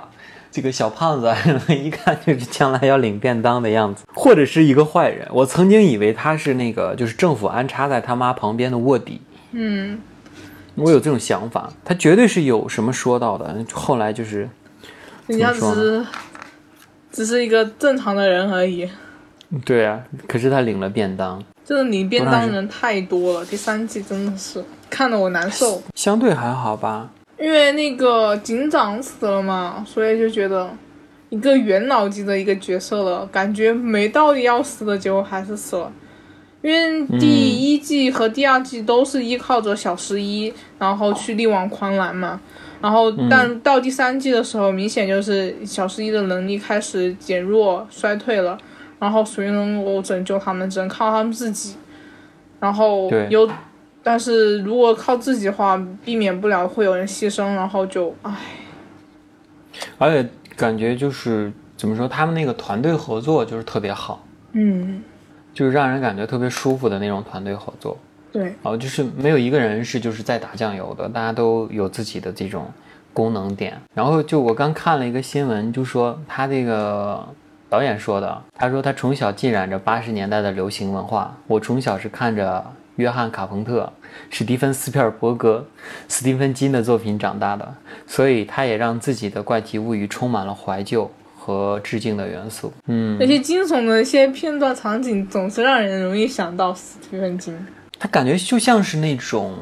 [0.51, 1.35] 这个小胖子啊，
[1.69, 5.27] 一看就是将来要领便当的样子，或者是一个坏人。
[5.31, 9.19] 我曾经以为他是那个就是政府安插在他妈旁边的卧底。
[9.53, 9.97] 嗯，
[10.77, 13.65] 我有这种想法，他绝对是有什么说到的。
[13.73, 14.47] 后来就是，
[15.25, 16.05] 人家只是
[17.11, 18.87] 只是一个正常的人而已。
[19.65, 25.81] 对啊，可是他领了便当，就是领便当人太多了，第三季真的是看得我难受。
[25.95, 27.09] 相对还好吧。
[27.39, 30.69] 因为那个警长死了嘛，所以就觉得
[31.29, 35.91] 一个元老级的一个角色了，感觉没道理要死的，结果还是死了。
[36.61, 42.39] 因为第一季和第二季都是依靠着小十一，然后去力挽狂澜嘛。
[42.79, 48.55] 然后，但到第三季的时候，明显就是小十一的能力开始减弱、衰退了，
[48.99, 51.75] 然后谁能够拯救他们，只能靠他们自己。
[52.59, 53.49] 然后对有，
[54.03, 58.35] 但是如果靠自己的话，避免不了会有人牺牲，然后就唉，
[59.97, 65.01] 而且感觉就是怎么说，他们那个团队合作就是特别好，嗯，
[65.57, 67.97] 就是让人感觉特别舒服的那种团队合作。
[68.31, 72.67] 对，然后就是没有一个人是就是在打酱油的，大家都有自己的这种
[73.11, 73.75] 功能点。
[73.95, 77.27] 然后就我刚看了一个新闻，就说他这个
[77.67, 82.63] 导演说的，他说他从小浸染着八十年代的流行文化，我从小是看着
[82.97, 83.91] 约翰卡朋特、
[84.29, 85.65] 史蒂芬斯皮尔伯格、
[86.07, 87.73] 斯蒂芬金的作品长大的，
[88.05, 91.09] 所以他也让自己的怪奇物语充满了怀旧。
[91.47, 97.57] 和致敬的元素，嗯，那些惊悚的一些片段场景，总是让人容易想到斯蒂芬金。
[97.97, 99.53] 他感觉就像是那种，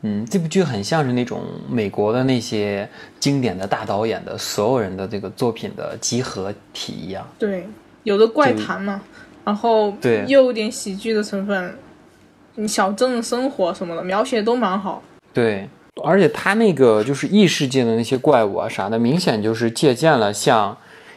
[0.00, 2.88] 嗯，这部剧很像是那种美国的那些
[3.20, 7.28] 经典的大导演的所有人的这个作品的集合体一样。
[7.38, 7.68] 对，
[8.04, 9.02] 有的怪谈嘛，
[9.44, 11.76] 然后对又有点喜剧的成分，
[12.54, 15.02] 你小镇的生活什么的描写都蛮好。
[15.34, 15.68] 对，
[16.02, 20.72] 而且他那个就是异世界的那些怪物啊啥的，明显就是借鉴了像《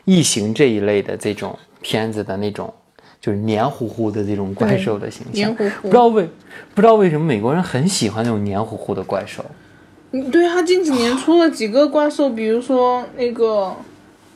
[0.09, 2.73] 异形》这一类的这种片子的那种，
[3.21, 5.33] 就是黏糊糊的这种怪兽的形象。
[5.33, 6.27] 黏糊糊不知道为
[6.73, 9.45] 不知道为什么美国人很喜欢那种黏糊糊的怪兽。
[10.11, 13.75] 嗯，对他近几年出了几个怪兽，比如说那个，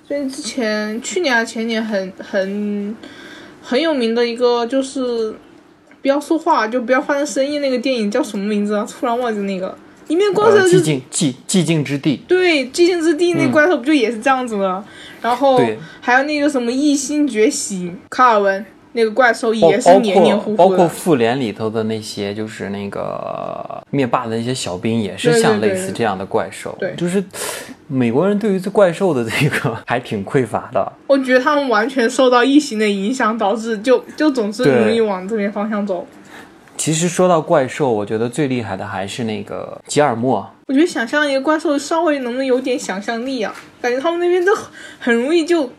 [0.08, 2.96] 所以之前去年还前年很很
[3.60, 5.34] 很有名的一个就是
[6.04, 8.86] 不要说话就不要发生声音那个电影叫什么名字啊？
[8.88, 9.76] 突然忘记那个，
[10.10, 12.22] 里面怪兽就是、静寂寂静之地。
[12.28, 14.84] 对寂静之地那怪兽不就也是这样子的？
[15.24, 15.60] 然后
[16.02, 20.88] 还有那个什么异星觉醒，卡尔文那个怪兽也是黏黏糊包括包括。
[20.88, 26.76] 复联里头的那些，就是那个灭霸的那些小兵，也是像类似这样的怪兽。
[26.80, 27.24] 对就是
[27.88, 30.92] 美国人对于这怪兽的这个 还挺匮乏的。
[31.08, 36.06] 我觉得他们完全受到异形的影响，导致就就总是容易往这边方向走。
[36.78, 40.50] 其实说到怪兽，我觉得最厉害的还是那个吉尔莫。
[40.68, 43.54] 我觉得想象一个怪兽稍微能不能有点想象力啊？
[43.82, 44.54] 感觉他们那边都
[45.00, 45.72] 很容易就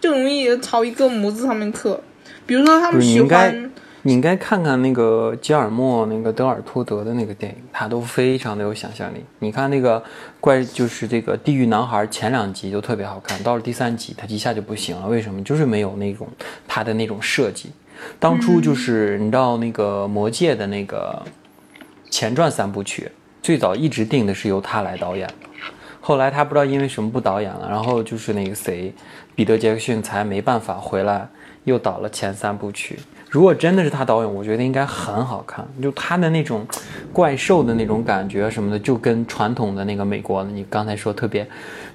[0.00, 2.00] 就容易朝一个模子上面刻。
[2.46, 3.70] 比如说他们应该欢，
[4.02, 9.24] 你应该看看那个吉尔莫那个德尔托德的那个电影，他都非常的有想象力。
[9.38, 10.02] 你看那个
[10.40, 15.08] 怪，就是这个《地狱男孩》前两集就特别好看，到了第三集他一下就不行了。
[15.08, 15.42] 为什么？
[15.42, 16.28] 就是没有那种
[16.68, 17.70] 他的那种设计。
[18.18, 21.22] 当初就是你知道那个《魔戒》的那个
[22.10, 23.10] 前传三部曲，
[23.42, 25.34] 最早一直定的是由他来导演的，
[26.00, 28.92] 后来他不知道因为什么不导演了，然后就是那个谁，
[29.34, 31.28] 彼得·杰克逊才没办法回来，
[31.64, 32.98] 又导了前三部曲。
[33.30, 35.66] 如果真的是他导演，我觉得应该很好看。
[35.82, 36.64] 就他的那种
[37.12, 41.44] 怪兽的那种感觉什么的，就跟传统的那个美国，你刚才说特别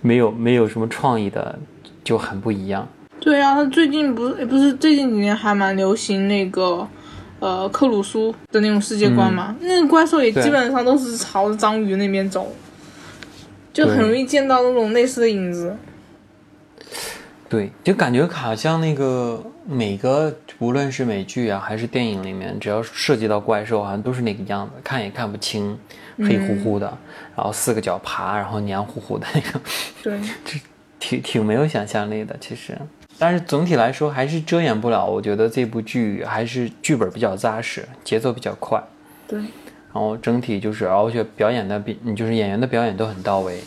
[0.01, 1.57] 没有没有什么创意的，
[2.03, 2.85] 就很不一样。
[3.19, 6.87] 对啊，他最近不是也不是最近几年还蛮流行那个
[7.39, 12.51] 呃克鲁苏的那种世界观嘛，那个怪兽也基本上都是朝着章鱼那边走，
[13.73, 15.75] 就很容易见到那种类似的影子。
[17.49, 25.77] 对，就感觉好像那个每个无论是美剧啊还是电影里面，只要涉及到怪兽，好像都是那个样子，看也看不清，
[26.19, 26.85] 黑乎乎的，
[27.35, 29.59] 然后四个脚爬，然后黏糊糊的那个，
[30.03, 30.19] 对，
[30.99, 32.77] 挺挺没有想象力的，其实。
[33.19, 38.81] 但是总体来说还是遮掩不了，我觉得这部剧还是剧本比较扎实，节奏比较快，
[39.27, 43.59] 对，然后整体就是，而且表演的比，就是演员的表演都很到位，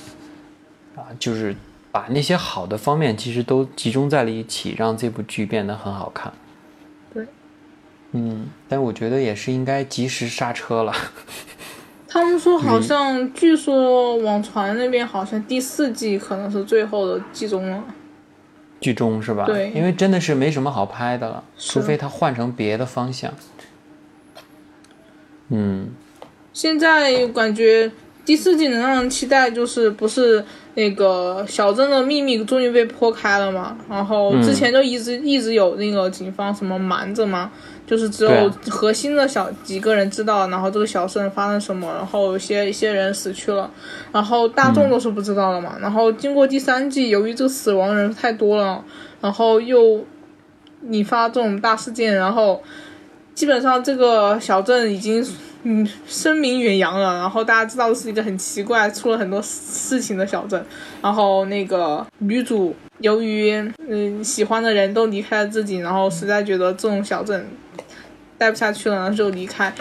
[0.96, 1.54] 啊，就是
[1.90, 6.32] 把那些好的方面其实都集中在了一起，让这部剧变得很好看。
[7.12, 7.26] 对，
[8.12, 10.94] 嗯，但我觉得也是应该及时刹车了。
[12.08, 17.84] 他们说好像，据说网传那边好像第四季可能是最后的季中了。
[18.83, 19.47] 剧中是吧？
[19.47, 23.33] 对因为真的是没什么好拍的了，除非他换成别的方向。
[25.49, 25.88] 嗯，
[26.53, 27.90] 现在感觉
[28.25, 33.76] 第四季能让人期待，就是不是那个小镇的秘密终于被破开了嘛？
[33.90, 37.50] 然后之前就一直、一直有那个警方什么瞒着嘛，
[37.87, 43.70] 就是只有核心的小几个人知道，然后这个小镇发生什么，然后有些一些人死去了，
[44.12, 45.76] 然后大众都是不知道的嘛。
[45.78, 48.82] 然后经过第三季，由于这个死亡人太多了，
[49.20, 50.02] 然后又
[50.88, 52.62] 引发这种大事件，然后
[53.35, 55.22] 基本上这个小镇已经
[55.64, 60.64] 嗯声名远扬了，然后大家知道是一个很奇怪、出了很多事情的小镇。
[61.01, 63.53] 然后那个女主由于
[63.88, 67.46] 嗯喜欢的人都离开了自己，然后实在觉得这种小镇
[68.37, 69.72] 待不下去了，然后就离开。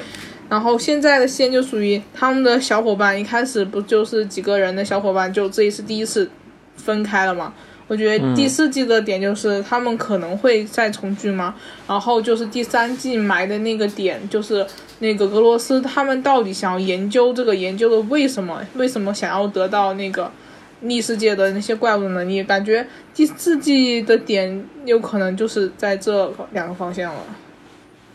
[0.47, 6.29] 然后现在的线就属于他们的小伙伴，一开始不就是几个人的小伙伴，就这一次第一次
[6.75, 7.53] 分开了嘛。
[7.91, 11.53] 我觉得第四季的点就是他们可能会再重聚吗，
[11.85, 14.65] 然后就是第三季埋的那个点，就是
[14.99, 20.31] 那个俄罗斯他们到底想要研究这个研究的为什么，为什么想要得到那个
[20.79, 22.41] 逆世界的那些怪物的能力？
[22.41, 27.19] 感觉第四季的点有可能就是在这两个方向了。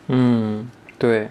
[0.06, 1.28] 嗯，对，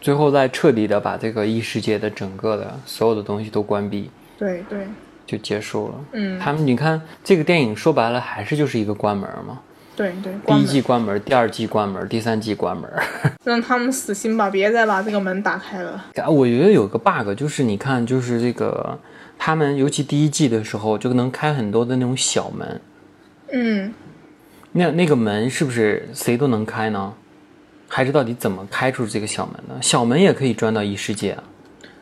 [0.00, 4.88] 最后再彻底的把这个异世界的整个的所有的东西都关闭，对对，
[5.28, 5.94] 就结束了。
[6.12, 9.60] 嗯，他们你看这个电影说白了还是就是一个关门嘛，
[9.94, 12.90] 对对，第一季关门，第二季关门，第三季关门。
[13.44, 16.06] 让他们死心吧，别再把这个门打开了。
[16.26, 18.98] 我觉得有个 bug 就是你看，就是这个
[19.38, 22.80] 他们尤其第一季的时候就能开很多的那种小门，
[23.52, 23.92] 嗯，
[24.72, 27.12] 那那个门是不是谁都能开呢？
[27.90, 29.74] 还是到底怎么开出这个小门呢？
[29.80, 31.42] 小门也可以钻到异世界啊。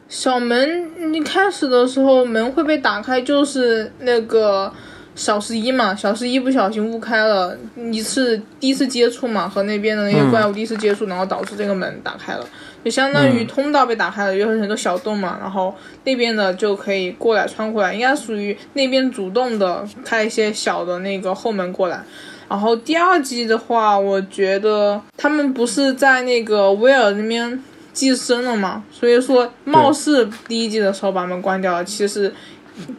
[0.09, 4.73] 小门一开始的时候门会被打开，就是那个
[5.15, 7.57] 小十一嘛，小十一不小心误开了
[7.91, 12.47] 一次第一次接触嘛，和那边的那些怪物第一次接触，然后导致这个门打开了，
[12.85, 22.01] 就相当于通道被打开了，有很多小洞嘛，然后那边的就可以过来穿过来，应该属于那边主动的开一些小的那个后门过来。
[22.49, 27.61] 然后第二季的话，我觉得他们不是在那个威尔那边
[27.97, 32.31] 寄生了嘛，所以说貌似第一季的时候把门关掉了，其实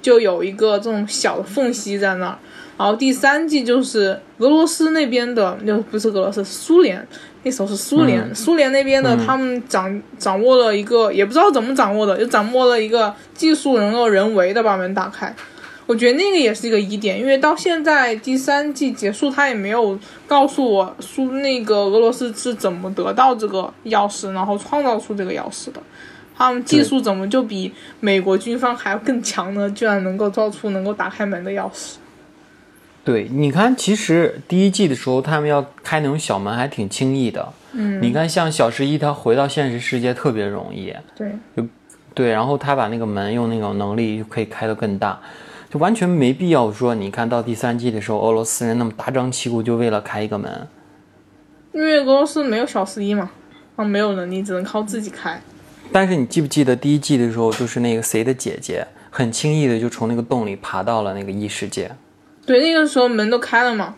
[0.02, 2.40] 就有一个这种小的缝隙在那儿。
[2.80, 7.08] 然后第三季就是俄罗斯那边的，就不是俄罗斯，苏联。
[7.44, 15.34] 那时候是苏联，苏联那边的他们掌掌握了一个，也不知道怎么掌握的，就掌握了一个技术，能够人为的把门打开。
[15.88, 19.98] 我觉得那个也是一个疑点，因为到现在第三季结束，他也没有
[20.28, 25.82] 告诉我苏那个俄罗斯是怎么得到这个钥匙，然后创造出这个钥匙的。
[26.38, 29.68] 他们技术怎么就比美国军方还要更强呢？
[29.72, 31.96] 居然能够造出能够打开门的钥匙。
[33.04, 37.54] 对，你看，其实第一季的时候，他们要开那种小门还挺轻易的。
[37.72, 40.94] 嗯，你看，像小十一，他回到现实世界特别容易。
[41.16, 41.32] 对，
[42.14, 45.20] 对，然后他把那个门用那种能力可以开得更大，
[45.70, 50.68] 就完全没必要说，你看到第三季的时候，俄罗斯人那么大张旗鼓就为了开一个门。
[51.74, 53.30] 因为俄罗斯没有小十一嘛，
[53.76, 55.42] 啊，没有能力，只能靠自己开。
[55.92, 61.92] 但是你记不记得第一季的时候，就是那个谁的姐姐，很轻易的就从那个洞里爬到了那个异世界。
[62.46, 63.94] 对，那个时候门都开了嘛，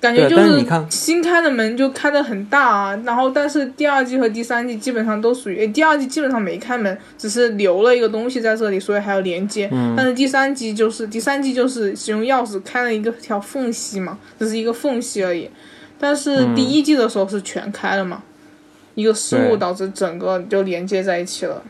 [0.00, 3.02] 感觉就是新开的门就开的很大啊。
[3.04, 9.68] 然后，但是第二季和第三季基本上都属于，诶第二季基本上没开门，只是留了一个东西在这里，所以还有连接。
[9.72, 15.50] 嗯但是第三季就是第三季就是使用钥匙开了一个条缝隙嘛，只是一个缝隙而已。
[15.98, 18.22] 但是第一季的时候是全开了嘛，
[18.94, 21.60] 一个失误导致整个就连接在一起了。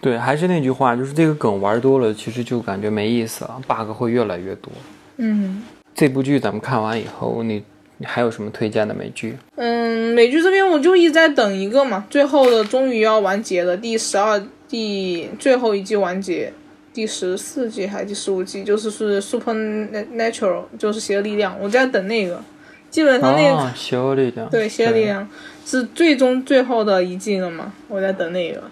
[0.00, 4.72] 对，还是那句话，就是这个梗玩多了，其实就感觉没意思了，bug 会越来越多。
[5.18, 5.62] 嗯，
[5.94, 7.62] 这部剧咱们看完以后，你
[7.98, 9.36] 你还有什么推荐的美剧？
[9.56, 16.52] 嗯，美剧这边我就一直在等一个嘛，最后的终于要完结了，第十二第最后一季完结，
[16.94, 22.42] 第十四季还是第十五季，就是是 Supernatural，就是邪恶力量，我在等那个。
[22.90, 24.50] 基本上那个、哦，邪恶力量。
[24.50, 25.26] 对邪恶力量
[25.64, 28.62] 是最终最后的一季了嘛，我在等那个。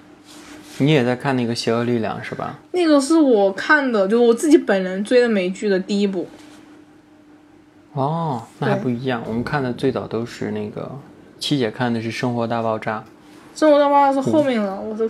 [0.77, 2.59] 你也在看那个邪恶力量是吧？
[2.73, 6.29] 那个是我看的，就是我自己本人追的美剧的第一部。
[7.93, 9.23] 哦，那还不一样。
[9.27, 10.91] 我们看的最早都是那个
[11.39, 13.03] 七姐看的是《生活大爆炸
[13.55, 15.09] 生活大爆炸是后面了，我是》，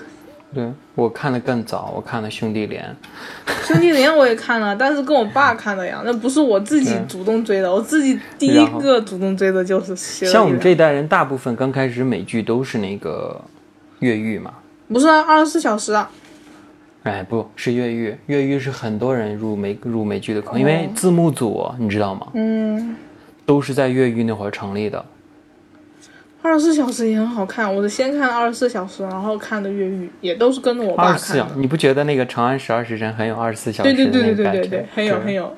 [0.54, 2.84] 对我看的更早，我看的《兄弟连》。
[3.66, 13.38] 兄弟连我也看了，但是跟我爸看的呀， 那不是我自己主动追的，我自己第一个主动追的就是像我们这一代人，大部分刚开始美剧都是那个
[13.98, 14.54] 越狱嘛。
[14.88, 16.10] 不是啊，二十四小时啊，
[17.04, 22.26] 哎，不是越狱，越狱是很多人入美入美剧的坑，因为字幕组你知道吗？
[22.34, 22.94] 嗯，
[23.46, 25.04] 都是在越狱那会儿成立的。
[26.42, 31.44] 二十四小时也很好看，我是先看二十四小时，然后看的越狱，也都是跟着我爸二十四。
[31.56, 34.44] 你不觉得那个《长安十二时辰》很有二十四小时的对对对对？
[34.44, 35.56] 对对对，很有对很有，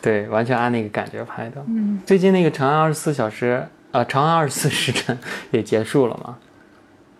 [0.00, 1.62] 对，完全按那个感觉拍的。
[1.68, 3.62] 嗯，最近那个《长安二十四小时》
[3.98, 5.16] 啊，《长安二十四时辰》
[5.50, 6.36] 也结束了吗？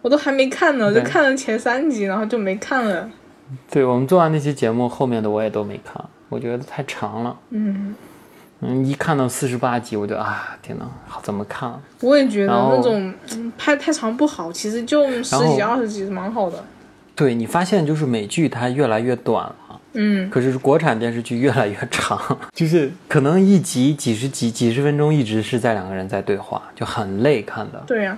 [0.03, 3.09] 我都还没看呢，就看了前三集，然后就没看了。
[3.70, 7.36] 对，我们做完那期节目，后面的我也都没看，我觉得太长了。
[7.50, 7.94] 嗯，
[8.61, 11.80] 嗯，一看到四十八集，我就啊，天呐，好怎么看啊？
[12.00, 16.64] 我也觉得那种嗯拍太长不好，其实就十几二十集是蛮好的。
[17.14, 19.57] 对你发现就是美剧它越来越短了。
[19.94, 22.18] 嗯，可是国产电视剧越来越长，
[22.57, 27.82] 就是可能一集几十集、几十分钟一直是在两个人在对话，就很累看的。
[27.86, 28.16] 对呀、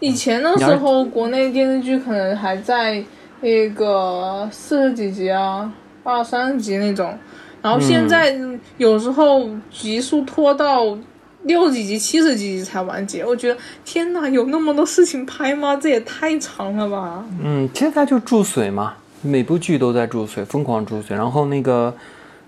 [0.00, 3.02] 以前的时候，国内电视剧可能还在
[3.44, 5.70] 那个四十几集啊、
[6.02, 7.14] 二三十集那种，
[7.60, 8.34] 然后现在
[8.78, 10.96] 有时候集数拖到
[11.42, 13.22] 六十几集、七十几集才完结。
[13.22, 15.76] 我觉得天哪，有那么多事情拍吗？
[15.76, 17.22] 这也太长了吧！
[17.42, 21.14] 嗯，现在就注水嘛，每部剧都在注水，疯狂注水。
[21.14, 21.94] 然后那个，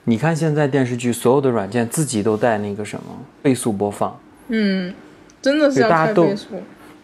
[0.04, 3.04] 你看现在电视剧所有的软件自己都带那个什么
[3.42, 4.18] 倍速播放，
[4.48, 4.94] 嗯，
[5.42, 6.46] 真的是要对大家都开倍速。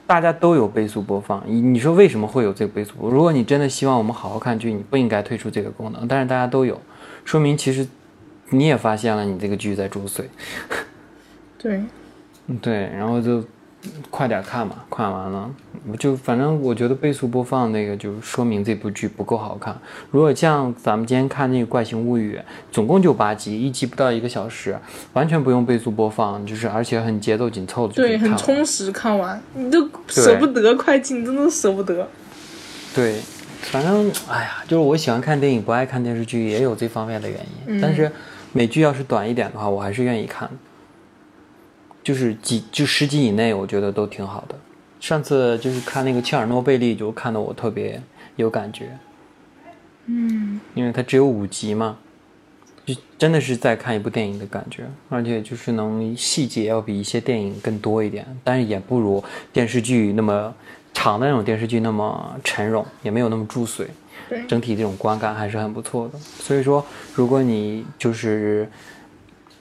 [0.07, 1.43] 大家都有倍速播放。
[1.47, 3.11] 你你说为什么会有这个倍速播？
[3.11, 6.07] 如果你真的希望我们好好看剧，你不应该推出这个功能。
[6.07, 6.81] 但是大家都有，
[7.25, 7.87] 说明其实
[8.51, 10.29] 你也发现了你这个剧在注水。
[11.57, 11.83] 对，
[12.49, 13.43] 嗯 对，然后就
[14.11, 15.51] 快点看嘛，看完了
[15.91, 19.77] 我就反正我觉得倍速播放那个就说明这部剧不够好看。
[20.13, 22.37] 如果像咱们今天看那个《怪形物语》，
[22.71, 24.79] 总共就八集，一集不到一个小时，
[25.15, 28.37] 完全不用倍速播放，就是而且很节奏紧凑的对，很。
[28.37, 28.93] 充实。
[28.93, 32.07] 看完你都舍不得快进，真的舍不得。
[32.95, 33.19] 对，
[33.63, 37.81] 反正哎呀，就是我喜欢看电影，不爱看电视剧，也有这方面的原因。
[37.81, 38.13] 但是
[38.53, 40.49] 美剧要是短一点的话，我还是愿意看。
[42.03, 44.55] 就是几就十集以内，我觉得都挺好的。
[45.01, 48.01] 上次就是看那个切尔诺贝利，就看得我特别
[48.37, 48.97] 有感觉。
[50.07, 51.97] 嗯，因为它只有五集嘛，
[52.85, 59.23] 就真的是在看一部电影的感觉，而且就是能细节要比一些电影更多一点，但是也不如
[59.53, 60.55] 电视剧那么
[60.93, 63.89] 长的那种电视剧那么沉重，也没有那么注水。
[64.29, 66.19] 对，整体这种观感还是很不错的。
[66.19, 66.85] 所以说，
[67.15, 68.69] 如果你就是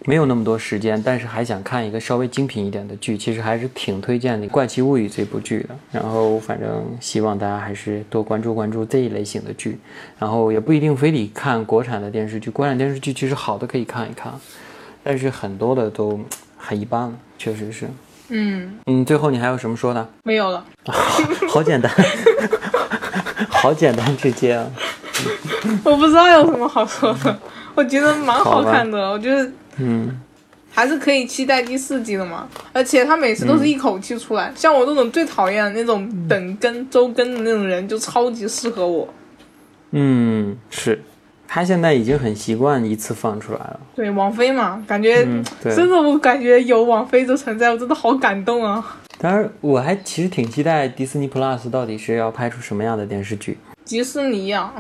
[0.06, 5.76] 没有那么多时间，但是还想看一个稍微精品一点的剧，其实还是挺推荐的《怪奇物语》这部剧的。
[5.92, 9.78] 然后，反正希望大家还是多关注关注这一类型的剧，
[10.18, 14.34] 然后也不一定非得看国产的电视剧，国产电视剧其实好的可以看一看，
[15.04, 16.20] 但是很多的都
[16.58, 17.88] 很一般了，确实是。
[18.30, 20.10] 嗯，嗯，最后你还有什么说的？
[20.24, 20.66] 没有了。
[21.48, 21.92] 好简单，
[23.50, 24.66] 好简单直接啊！
[25.84, 27.40] 我不知道有什么好说的，
[27.76, 30.20] 我觉得蛮好看的，我觉得嗯。
[30.74, 32.48] 还是可以期待第四季的嘛。
[32.72, 39.14] 而且他每次都是一口气出来，像我这种最讨厌的那种等更、周更的那种人，就超级适合我。
[39.92, 41.04] 嗯，是，
[41.46, 43.80] 他现在已经很习惯一次放出来了。
[43.94, 48.98] 对，王菲嘛，感觉、嗯，真的，我感觉有王菲的存在，我真的好感动啊！
[49.18, 53.58] 当然，我还其实挺期待迪士尼 Plus 到底是要拍出什么样的电视剧。
[53.84, 54.72] 迪士尼呀、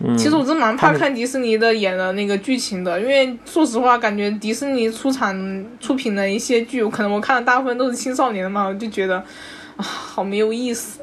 [0.00, 9.16] 嗯，其实我真蛮怕看迪士尼的演的那个剧情的，因为说实话，感觉迪士尼出产出品的一些剧，可能我看的大部分都是青少年的嘛，我就觉得
[9.76, 11.00] 啊，好没有意思。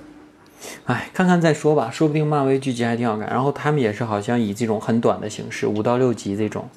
[0.86, 3.28] 哎，看看再说吧，说不定漫威剧集还挺好看。
[3.28, 6.68] 然后他们也是好像以这种很短的形式，五到六集这种，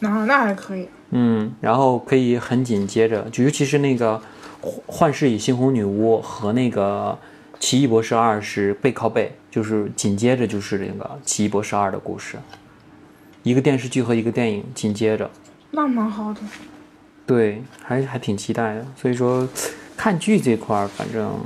[0.00, 0.88] 那、那还可以。
[1.10, 4.20] 嗯，然后可以很紧接着，就尤其是那个
[4.86, 7.18] 《幻视与猩红女巫》和那个
[7.60, 12.36] 《奇异博士二》是背靠背，就是紧接着就是这个《奇异博士二》的故事，
[13.42, 15.30] 一个电视剧和一个电影紧接着。
[15.70, 16.40] 那蛮好的。
[17.24, 18.86] 对，还还挺期待的。
[18.94, 19.48] 所以说，
[19.96, 21.40] 看剧这块儿，反正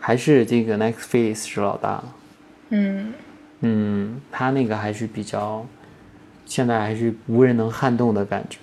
[0.00, 2.02] 还是这个 Netflix 是老大。
[2.70, 3.14] 嗯，
[3.60, 5.64] 嗯，他那个还是比较，
[6.44, 8.58] 现在还是无人能撼动的感觉。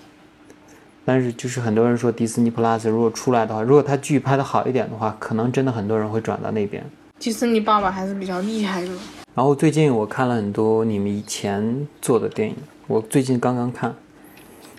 [1.06, 6.84] 但是就是很多人说迪士尼 Plus 如果出来的话，如果他剧拍的好一点的话，可能真的很多人会转到那边。
[7.20, 8.88] 迪士尼爸爸还是比较厉害的。
[9.36, 12.56] 然后最近我看了很多你们以前做的电影，
[12.88, 13.94] 我最近刚刚看，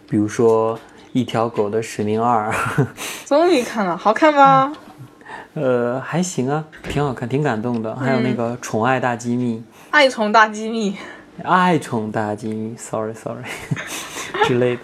[0.08, 0.76] 比如说
[1.12, 2.50] 《一条狗的使命二》，
[3.26, 4.72] 终于看了，好看吗？
[5.54, 7.94] 呃，还行啊，挺好看，挺感动的。
[7.94, 9.56] 还有那个《宠爱大机密》，
[9.90, 10.96] 爱宠大机密，
[11.44, 13.44] 爱宠大机密，sorry sorry
[14.48, 14.82] 之类的。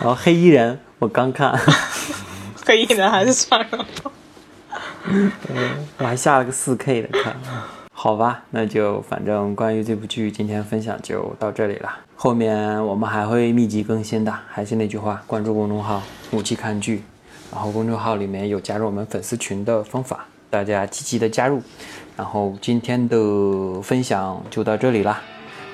[0.00, 1.58] 然后黑衣人我刚看，
[2.64, 3.86] 黑衣人还是算了。
[5.98, 7.36] 我还下了个四 K 的看。
[7.92, 11.90] 好吧，那就反正关于这部剧，今天分享就到这里了。
[12.16, 17.02] 后面我们还会密集更新的，还是那句话，关注公众号“武器看剧”，
[17.52, 21.62] 然后公众号里面有加入我们粉丝群的方法，大家积极的加入。
[22.16, 25.20] 然后今天的分享就到这里啦，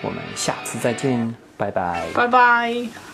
[0.03, 2.07] 我们下次再见，拜拜。
[2.12, 3.05] 拜拜。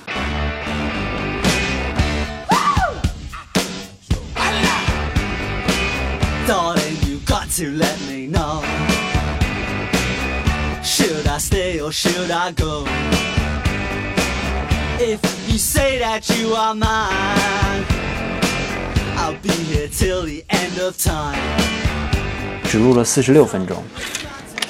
[6.48, 8.64] Darling, you got to let me know.
[10.84, 12.86] Should I stay or should I go?
[15.00, 17.86] If you say that you are mine,
[19.18, 21.38] I'll be here till the end of time.
[22.64, 23.84] 只录了四十六分钟，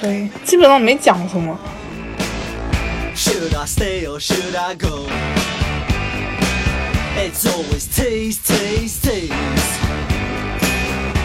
[0.02, 1.58] 对，基本上没讲什么。
[3.16, 5.08] Should I stay or should I go?
[7.18, 9.34] It's always tease, tease, tease.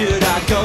[0.00, 0.59] Should I go